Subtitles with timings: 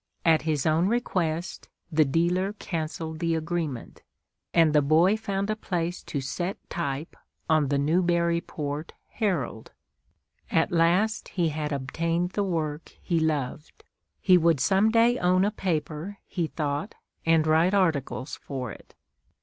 [0.25, 4.01] At his own request, the dealer cancelled the agreement,
[4.51, 7.15] and the boy found a place to set type
[7.47, 9.73] on the Newburyport "Herald."
[10.49, 13.83] At last he had obtained the work he loved.
[14.19, 18.95] He would some day own a paper, he thought, and write articles for it.